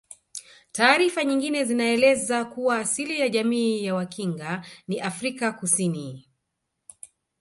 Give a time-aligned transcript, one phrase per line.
[0.71, 6.27] Taarifa nyingine zinaeleza kuwa asili ya jamii ya Wakinga ni Afrika Kusini